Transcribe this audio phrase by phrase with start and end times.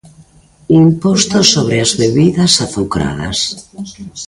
[0.83, 3.37] Imposto sobre as bebidas azucradas.